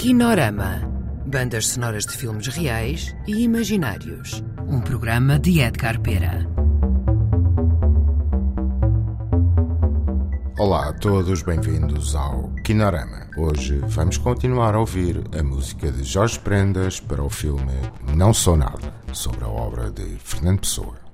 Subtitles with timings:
[0.00, 0.80] Kinorama.
[1.26, 4.42] Bandas sonoras de filmes reais e imaginários.
[4.66, 6.48] Um programa de Edgar Pera.
[10.58, 13.28] Olá a todos, bem-vindos ao Kinorama.
[13.36, 17.74] Hoje vamos continuar a ouvir a música de Jorge Prendas para o filme
[18.16, 21.09] Não Sou Nada, sobre a obra de Fernando Pessoa.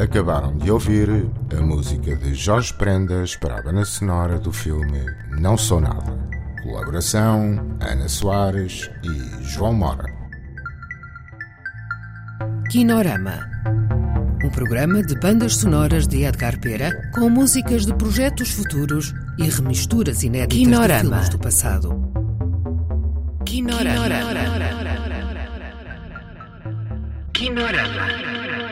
[0.00, 5.04] Acabaram de ouvir a música de Jorge Prendas para a banda sonora do filme
[5.40, 6.16] Não Sou Nada.
[6.62, 10.06] Colaboração Ana Soares e João Mora.
[12.70, 13.50] Kinorama.
[14.44, 20.22] Um programa de bandas sonoras de Edgar Pera com músicas de projetos futuros e remisturas
[20.22, 21.02] inéditas Kinorama.
[21.02, 22.12] de filmes do passado.
[23.44, 24.04] Kinorama.
[27.32, 28.67] Kinorama.